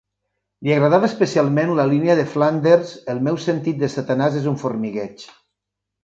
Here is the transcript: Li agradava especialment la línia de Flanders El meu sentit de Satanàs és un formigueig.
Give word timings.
Li 0.67 0.71
agradava 0.75 1.05
especialment 1.07 1.73
la 1.79 1.83
línia 1.91 2.15
de 2.19 2.23
Flanders 2.31 2.93
El 3.15 3.21
meu 3.27 3.37
sentit 3.43 3.77
de 3.83 3.91
Satanàs 3.97 4.39
és 4.41 4.47
un 4.53 4.57
formigueig. 4.63 5.27